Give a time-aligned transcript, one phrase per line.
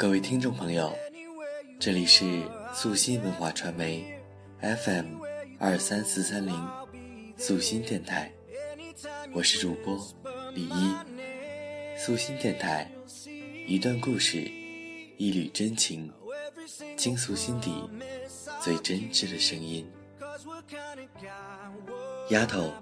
[0.00, 0.96] 各位听众朋友，
[1.78, 2.24] 这里是
[2.72, 4.02] 素心文化传媒
[4.62, 5.20] FM
[5.58, 6.68] 二三四三零
[7.36, 8.32] 素心电台，
[9.34, 10.02] 我是主播
[10.54, 10.94] 李一。
[11.98, 12.90] 素心电台，
[13.66, 14.50] 一段故事，
[15.18, 16.10] 一缕真情，
[16.96, 17.70] 倾诉心底
[18.62, 19.86] 最真挚的声音。
[22.30, 22.72] 丫头，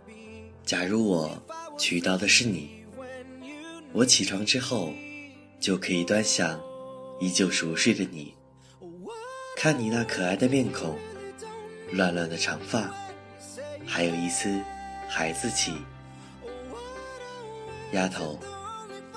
[0.65, 1.37] 假如我
[1.77, 2.85] 娶到的是你，
[3.93, 4.93] 我起床之后
[5.59, 6.63] 就可以端详。
[7.21, 8.33] 依旧熟睡的你，
[9.57, 10.97] 看你那可爱的面孔，
[11.91, 12.95] 乱乱的长发，
[13.85, 14.63] 还有一丝
[15.09, 15.73] 孩子气。
[17.91, 18.39] 丫头，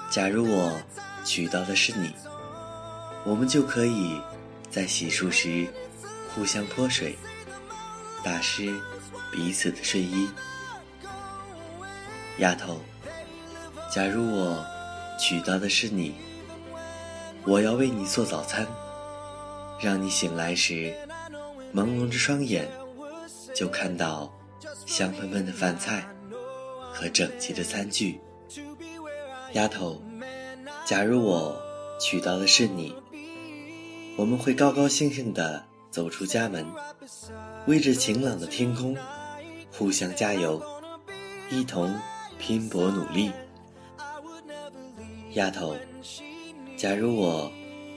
[0.10, 0.82] 假如我
[1.24, 2.12] 娶到的是你，
[3.24, 4.20] 我们就可以
[4.72, 5.68] 在洗漱时
[6.34, 7.15] 互相泼水，
[8.24, 8.74] 打湿
[9.32, 10.27] 彼此的睡衣。
[12.40, 12.82] 丫头，
[13.93, 14.65] 假如我
[15.20, 16.15] 娶到的是你。
[17.45, 18.67] 我要为你做早餐，
[19.79, 20.93] 让你醒来时
[21.73, 22.67] 朦胧着双眼，
[23.55, 24.31] 就看到
[24.85, 26.07] 香喷喷的饭菜
[26.93, 28.19] 和整齐的餐具。
[29.53, 30.01] 丫头，
[30.85, 31.59] 假如我
[31.99, 32.95] 娶到的是你，
[34.15, 36.65] 我们会高高兴兴地走出家门，
[37.65, 38.95] 为着晴朗的天空
[39.71, 40.62] 互相加油，
[41.49, 41.93] 一同
[42.37, 43.31] 拼搏努力。
[45.34, 45.75] 丫头。
[46.82, 47.51] 假如我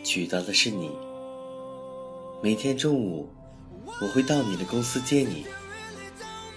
[0.04, 0.90] 娶到的是你，
[2.42, 3.26] 每天中午
[3.98, 5.46] 我会到你的公司接你，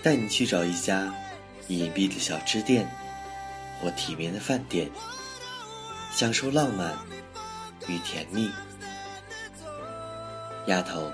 [0.03, 1.15] 带你去找一家
[1.69, 2.85] 隐蔽的小吃店
[3.79, 4.91] 或体面的饭店，
[6.11, 6.93] 享受浪漫
[7.87, 8.51] 与甜蜜。
[10.65, 11.09] 丫头，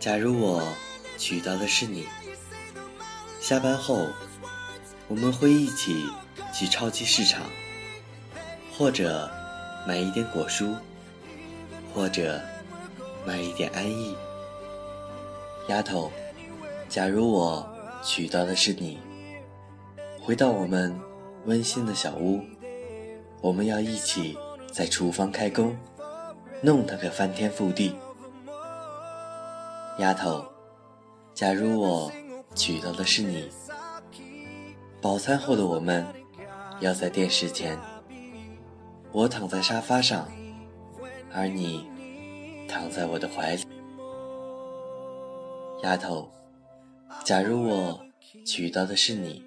[0.00, 0.66] 假如我
[1.18, 2.06] 娶到的是你，
[3.38, 4.08] 下班后
[5.08, 6.06] 我们会一起
[6.54, 7.42] 去超级市场，
[8.78, 9.30] 或者。
[9.86, 10.74] 买一点果蔬，
[11.94, 12.40] 或者
[13.24, 14.16] 买一点安逸。
[15.68, 16.10] 丫头，
[16.88, 17.64] 假如我
[18.02, 18.98] 娶到的是你，
[20.20, 20.92] 回到我们
[21.44, 22.40] 温馨的小屋，
[23.40, 24.36] 我们要一起
[24.72, 25.76] 在厨房开工，
[26.60, 27.94] 弄它个翻天覆地。
[29.98, 30.44] 丫头，
[31.32, 32.10] 假如我
[32.56, 33.48] 娶到的是你，
[35.00, 36.04] 饱餐后的我们
[36.80, 37.78] 要在电视前。
[39.12, 40.28] 我躺在沙发上，
[41.32, 41.86] 而你
[42.68, 43.62] 躺在我的怀里。
[45.82, 46.30] 丫头，
[47.24, 47.98] 假如我
[48.44, 49.42] 娶到的是你，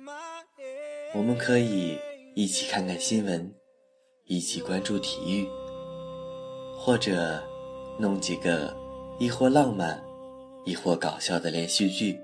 [1.14, 1.98] 我们可以
[2.36, 3.53] 一起看看新闻，
[4.25, 5.48] 一起关注体育，
[6.78, 7.44] 或者
[8.00, 8.75] 弄几个
[9.19, 10.02] 亦或浪漫，
[10.66, 12.19] 亦或搞笑的连续剧。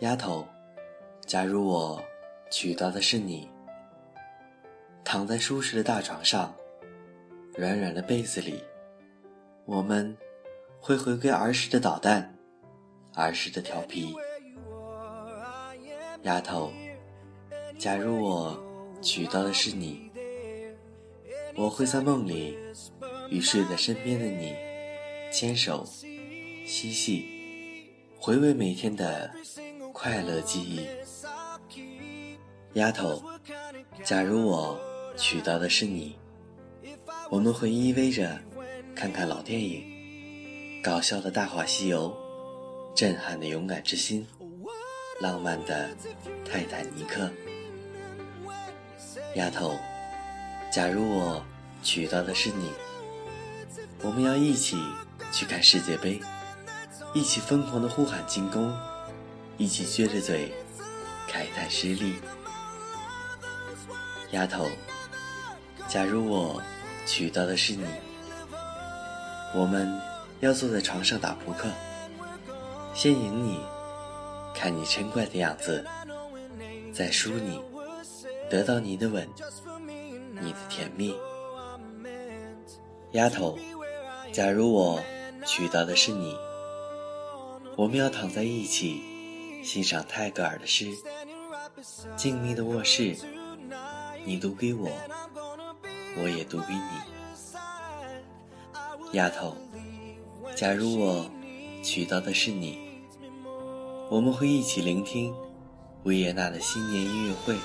[0.00, 0.46] 丫头，
[1.26, 2.00] 假如我
[2.50, 3.51] 娶到的是你。
[5.12, 6.54] 躺在舒适的大床上，
[7.54, 8.64] 软软的被子里，
[9.66, 10.16] 我们
[10.80, 12.34] 会回归儿时的捣蛋，
[13.14, 14.16] 儿时的调皮。
[16.22, 16.72] 丫头，
[17.78, 18.58] 假如我
[19.02, 20.10] 娶到的是你，
[21.56, 22.56] 我会在梦里
[23.28, 24.56] 与睡在身边的你
[25.30, 25.84] 牵手
[26.64, 27.28] 嬉戏，
[28.18, 29.30] 回味每天的
[29.92, 30.88] 快乐记忆。
[32.72, 33.22] 丫头，
[34.02, 34.80] 假如我。
[35.16, 36.16] 娶到的是你，
[37.30, 38.38] 我们会依偎着
[38.94, 42.10] 看看老电影，搞笑的《大话西游》，
[42.96, 44.26] 震撼的《勇敢之心》，
[45.22, 45.88] 浪漫的
[46.44, 47.24] 《泰坦尼克》。
[49.36, 49.78] 丫头，
[50.72, 51.44] 假如我
[51.82, 52.70] 娶到的是你，
[54.02, 54.76] 我们要一起
[55.30, 56.20] 去看世界杯，
[57.14, 58.74] 一起疯狂的呼喊进攻，
[59.56, 60.52] 一起撅着嘴
[61.30, 62.14] 慨叹失利。
[64.32, 64.68] 丫头。
[65.92, 66.58] 假如我
[67.04, 67.84] 娶到的是你，
[69.54, 70.00] 我们
[70.40, 71.68] 要坐在床上打扑克，
[72.94, 73.60] 先赢你，
[74.54, 75.84] 看你嗔怪的样子，
[76.94, 77.60] 再输你，
[78.48, 79.28] 得到你的吻，
[80.40, 81.14] 你的甜蜜。
[83.10, 83.58] 丫头，
[84.32, 84.98] 假如我
[85.44, 86.34] 娶到的是你，
[87.76, 89.02] 我们要躺在一起，
[89.62, 90.86] 欣赏泰戈尔的诗，
[92.16, 93.14] 静谧的卧室，
[94.24, 94.88] 你读给我。
[96.16, 96.80] 我也读给你，
[99.12, 99.56] 丫头。
[100.54, 101.30] 假如我
[101.82, 102.78] 娶到的是你，
[104.10, 105.34] 我们会一起聆听
[106.04, 107.56] 维也纳的新年音乐会，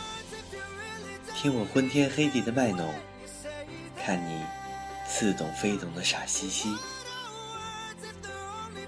[1.35, 2.93] 听我昏天黑地的卖弄，
[3.97, 4.41] 看你
[5.05, 6.73] 似懂非懂的傻兮兮。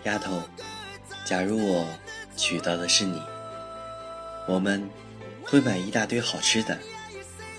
[0.03, 0.41] 丫头，
[1.25, 1.85] 假如我
[2.38, 3.21] 娶到的是你，
[4.47, 4.89] 我们
[5.44, 6.77] 会买一大堆好吃的，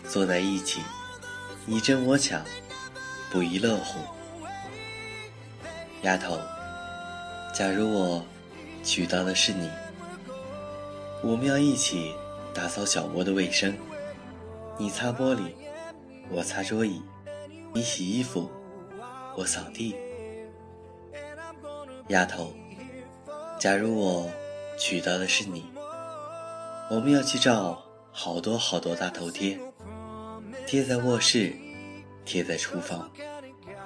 [0.09, 0.81] 坐在一起。
[1.67, 2.43] 你争我抢，
[3.31, 4.01] 不亦乐乎。
[6.03, 6.39] 丫头，
[7.55, 8.25] 假如我
[8.83, 9.69] 娶到的是你，
[11.23, 12.15] 我们要一起
[12.55, 13.77] 打扫小窝的卫生，
[14.79, 15.53] 你擦玻璃，
[16.31, 17.03] 我擦桌椅，
[17.75, 18.51] 你洗衣服，
[19.37, 19.95] 我扫地。
[22.09, 22.53] 丫头，
[23.59, 24.29] 假如我
[24.79, 25.71] 娶到的是你，
[26.91, 27.81] 我们要去照
[28.11, 29.61] 好多好多大头贴，
[30.71, 31.53] 贴在卧室，
[32.25, 33.11] 贴在厨房，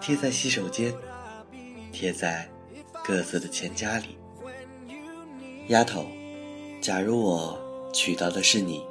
[0.02, 0.94] 贴在洗手间，
[1.90, 2.46] 贴在
[3.02, 4.18] 各自的钱夹里。
[5.68, 6.04] 丫头，
[6.82, 7.58] 假如我
[7.94, 8.84] 娶到的是你，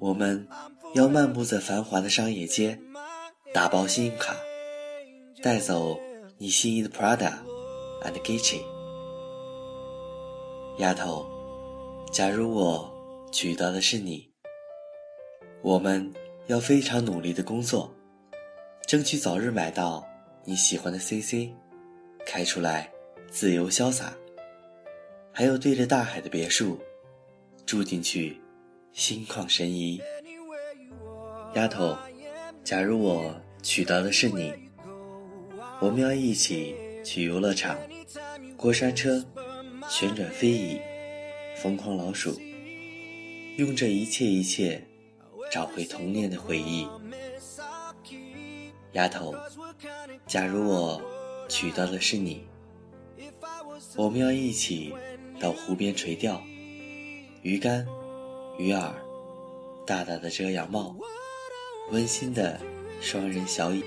[0.00, 0.44] 我们
[0.92, 2.76] 要漫步在繁华的商业街，
[3.54, 4.34] 打包信用卡，
[5.40, 5.96] 带走
[6.36, 7.34] 你心仪的 Prada。
[8.02, 8.60] and Gucci，
[10.78, 11.24] 丫头，
[12.10, 12.92] 假如我
[13.30, 14.28] 娶到的是你，
[15.62, 16.12] 我们
[16.48, 17.94] 要非常努力的工作，
[18.86, 20.04] 争取早日买到
[20.44, 21.48] 你喜欢的 CC，
[22.26, 22.90] 开出来
[23.30, 24.12] 自由潇洒，
[25.32, 26.80] 还有对着大海的别墅，
[27.64, 28.40] 住进去
[28.92, 30.00] 心旷神怡。
[31.54, 31.96] 丫头，
[32.64, 34.52] 假如我娶到的是你，
[35.80, 36.74] 我们要一起
[37.04, 37.78] 去游乐场。
[38.56, 39.24] 过山车，
[39.88, 40.80] 旋转飞椅，
[41.56, 42.38] 疯狂老鼠，
[43.56, 44.82] 用这一切一切
[45.52, 46.88] 找回童年的回忆。
[48.92, 49.34] 丫头，
[50.26, 51.02] 假如我
[51.46, 52.46] 娶到的是你，
[53.94, 54.94] 我们要一起
[55.38, 56.42] 到湖边垂钓，
[57.42, 57.86] 鱼竿、
[58.58, 58.92] 鱼饵，
[59.86, 60.96] 大大的遮阳帽，
[61.90, 62.58] 温馨的
[63.02, 63.84] 双人小椅。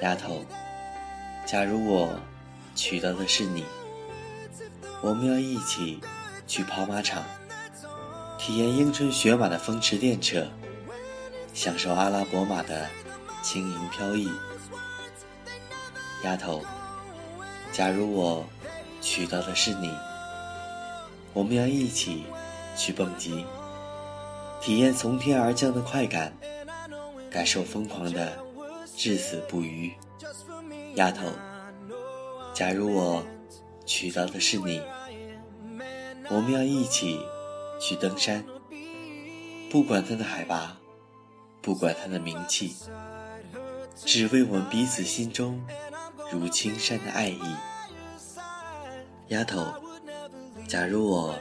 [0.00, 0.42] 丫头，
[1.46, 2.18] 假如我。
[2.72, 3.64] 娶到的是你，
[5.02, 6.00] 我们要一起
[6.46, 7.22] 去跑马场，
[8.40, 10.46] 体验英春雪马的风驰电掣，
[11.52, 12.88] 享受阿拉伯马的
[13.42, 14.30] 轻盈飘逸。
[16.24, 16.64] 丫头，
[17.70, 18.42] 假如我
[19.02, 19.94] 娶到的是你，
[21.34, 22.24] 我们要一起
[22.74, 23.44] 去蹦极，
[24.58, 26.32] 体验从天而降的快感，
[27.30, 28.32] 感受疯狂的
[28.96, 29.92] 至死不渝。
[30.94, 31.30] 丫头。
[32.54, 33.22] 假如我
[33.84, 34.80] 娶到的是你，
[36.30, 37.20] 我们要一起
[37.80, 38.44] 去登山，
[39.70, 40.76] 不管它的海拔，
[41.62, 42.76] 不管它的名气，
[43.96, 45.60] 只为我们彼此心中
[46.30, 47.40] 如青山的爱意。
[49.28, 49.66] 丫头，
[50.68, 51.36] 假如我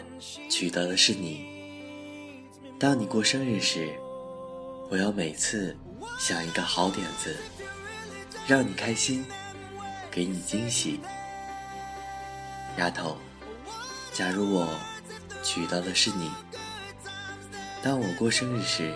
[0.50, 1.46] 娶到的是你，
[2.80, 3.94] 当你过生日时，
[4.90, 5.78] 我要每次
[6.18, 7.36] 想一个好点子，
[8.48, 9.26] 让你开心。
[10.12, 11.00] 给你惊喜，
[12.78, 13.16] 丫头。
[14.12, 14.68] 假如我
[15.44, 16.30] 娶到的是你，
[17.82, 18.94] 当我过生日时，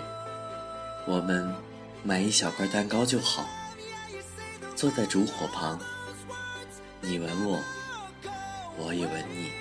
[1.06, 1.54] 我们
[2.04, 3.46] 买一小块蛋糕就好。
[4.76, 5.80] 坐在烛火旁，
[7.00, 7.60] 你吻我，
[8.78, 9.52] 我也吻你。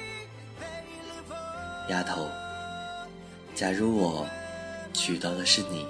[1.88, 2.28] 丫头，
[3.54, 4.26] 假如我
[4.92, 5.86] 娶到的是你，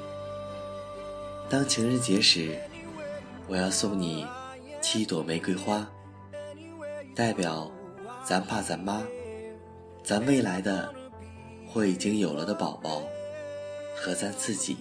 [1.49, 2.59] 当情人节时，
[3.47, 4.27] 我要送你。
[4.83, 5.87] 七朵玫瑰花，
[7.15, 7.70] 代表
[8.25, 9.01] 咱爸、咱妈、
[10.05, 10.93] 咱未来的
[11.67, 13.03] 或已经有了的宝宝
[13.97, 14.77] 和咱自己。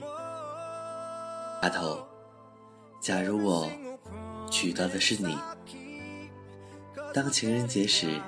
[1.61, 2.05] 丫头，
[2.99, 3.69] 假如我
[4.49, 5.37] 娶到的是你，
[7.13, 8.19] 当情人节时，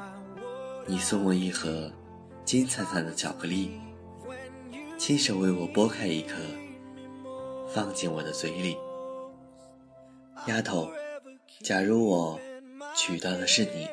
[0.86, 1.92] 你送我一盒
[2.46, 3.72] 金灿灿的巧克力，
[4.98, 6.36] 亲手为我剥开一颗，
[7.74, 8.78] 放进我的嘴里。
[10.48, 10.90] 丫头。
[11.62, 12.38] 假如我
[12.94, 13.88] 娶到的是你，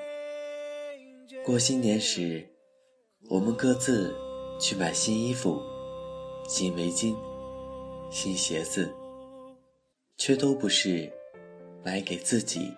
[1.44, 2.44] 过新年时，
[3.30, 4.12] 我们各自
[4.58, 5.62] 去买新衣服、
[6.48, 7.14] 新围巾、
[8.10, 8.92] 新鞋子，
[10.16, 11.08] 却都不是
[11.84, 12.74] 买给自己。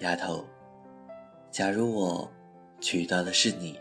[0.00, 0.44] 丫头，
[1.50, 2.30] 假如我
[2.82, 3.80] 娶到的是你，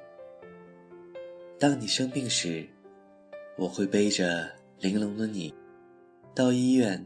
[1.60, 2.66] 当你生病时，
[3.58, 5.54] 我会背着玲珑的你，
[6.34, 7.06] 到医院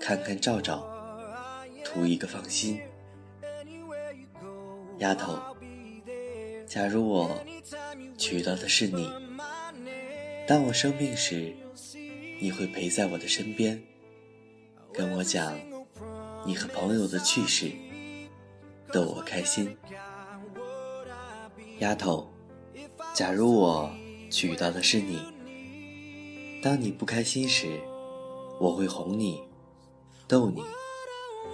[0.00, 0.88] 看看照照。
[1.84, 2.80] 图一个放心，
[4.98, 5.36] 丫头。
[6.74, 7.30] 假如我
[8.18, 9.08] 娶到的是你，
[10.44, 11.54] 当我生病时，
[12.40, 13.80] 你会陪在我的身边，
[14.92, 15.56] 跟我讲
[16.44, 17.70] 你和朋友的趣事，
[18.92, 19.76] 逗我开心。
[21.78, 22.28] 丫头，
[23.14, 23.88] 假如我
[24.28, 25.22] 娶到的是你，
[26.60, 27.80] 当你不开心时，
[28.58, 29.40] 我会哄你，
[30.26, 30.60] 逗你。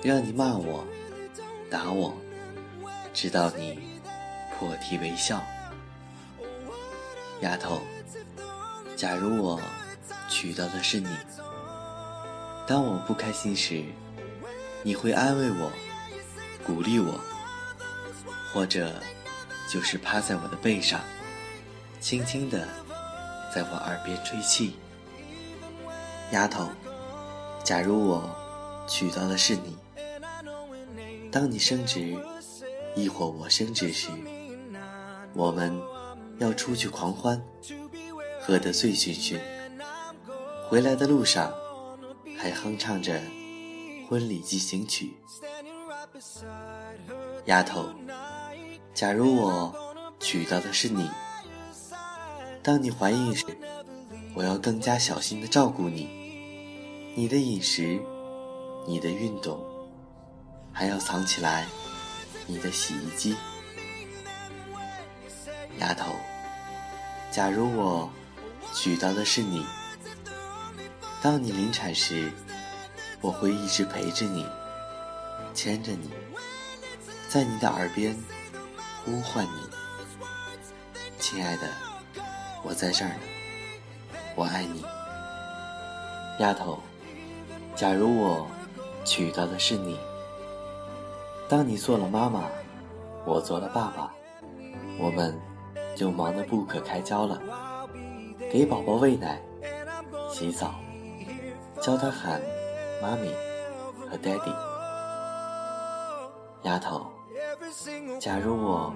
[0.02, 0.82] 让你骂我、
[1.68, 2.16] 打我，
[3.12, 3.78] 直到你
[4.60, 5.42] 破涕为笑。
[7.40, 7.80] 丫头，
[8.94, 9.58] 假如我
[10.28, 11.08] 娶到的是你，
[12.66, 13.82] 当我不开心时，
[14.82, 15.72] 你会安慰我，
[16.62, 17.18] 鼓励我，
[18.52, 18.92] 或者
[19.66, 21.00] 就是趴在我的背上，
[21.98, 22.68] 轻轻地
[23.54, 24.76] 在我耳边吹气。
[26.32, 26.68] 丫头，
[27.64, 28.36] 假如我
[28.86, 29.78] 娶到的是你，
[31.32, 32.14] 当你升职，
[32.94, 34.10] 亦或我升职时，
[35.34, 35.80] 我们
[36.38, 37.40] 要出去狂欢，
[38.40, 39.38] 喝得醉醺醺，
[40.68, 41.52] 回来的路上
[42.38, 43.20] 还哼唱着
[44.08, 45.16] 婚礼进行曲。
[47.46, 47.88] 丫头，
[48.92, 49.74] 假如我
[50.18, 51.08] 娶到的是你，
[52.62, 53.46] 当你怀孕时，
[54.34, 56.20] 我要更加小心的照顾你。
[57.16, 58.00] 你的饮食，
[58.86, 59.60] 你的运动，
[60.72, 61.66] 还要藏起来
[62.46, 63.34] 你的洗衣机。
[65.80, 66.12] 丫头，
[67.30, 68.08] 假如我
[68.74, 69.66] 娶到的是你，
[71.22, 72.30] 当你临产时，
[73.22, 74.46] 我会一直陪着你，
[75.54, 76.10] 牵着你，
[77.28, 78.14] 在你的耳边
[79.04, 79.70] 呼唤你，
[81.18, 81.66] 亲爱的，
[82.62, 83.20] 我在这儿呢，
[84.36, 84.84] 我爱你，
[86.40, 86.78] 丫头。
[87.74, 88.46] 假如我
[89.02, 89.98] 娶到的是你，
[91.48, 92.44] 当你做了妈妈，
[93.24, 94.12] 我做了爸爸，
[94.98, 95.40] 我们
[96.00, 97.38] 就忙得不可开交了。
[98.50, 99.38] 给宝宝喂奶、
[100.30, 100.80] 洗澡，
[101.78, 102.40] 教他喊
[103.02, 103.28] 妈咪
[104.08, 104.54] 和 daddy。
[106.62, 107.06] 丫头，
[108.18, 108.94] 假如我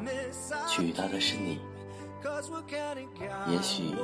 [0.67, 1.61] 娶到的是你，
[3.49, 3.95] 也许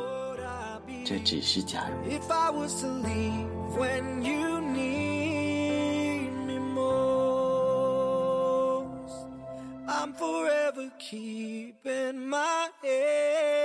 [1.02, 1.96] 这只是假如。
[11.10, 13.59] keeping my head.